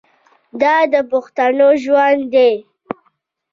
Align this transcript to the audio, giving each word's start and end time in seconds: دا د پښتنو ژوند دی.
دا 0.61 0.75
د 0.93 0.95
پښتنو 1.11 1.67
ژوند 1.83 2.21
دی. 2.33 2.53